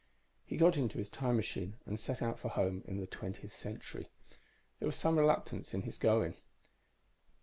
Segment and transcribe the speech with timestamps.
[0.49, 4.09] __He got into his time machine and set out for home in the twentieth century.
[4.79, 6.37] There was some reluctance in his going.